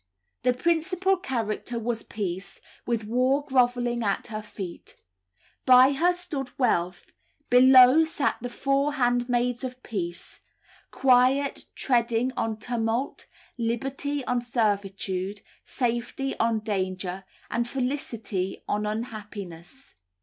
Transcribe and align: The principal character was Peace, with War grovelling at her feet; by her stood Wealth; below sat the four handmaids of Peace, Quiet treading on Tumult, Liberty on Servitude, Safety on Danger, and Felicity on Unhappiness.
The 0.41 0.53
principal 0.55 1.15
character 1.15 1.77
was 1.77 2.01
Peace, 2.01 2.59
with 2.87 3.03
War 3.03 3.45
grovelling 3.45 4.01
at 4.01 4.25
her 4.33 4.41
feet; 4.41 4.95
by 5.63 5.91
her 5.91 6.11
stood 6.11 6.49
Wealth; 6.57 7.11
below 7.51 8.03
sat 8.03 8.37
the 8.41 8.49
four 8.49 8.93
handmaids 8.93 9.63
of 9.63 9.83
Peace, 9.83 10.39
Quiet 10.89 11.65
treading 11.75 12.31
on 12.35 12.57
Tumult, 12.57 13.27
Liberty 13.59 14.25
on 14.25 14.41
Servitude, 14.41 15.41
Safety 15.65 16.33
on 16.39 16.61
Danger, 16.61 17.23
and 17.51 17.67
Felicity 17.69 18.63
on 18.67 18.87
Unhappiness. 18.87 19.93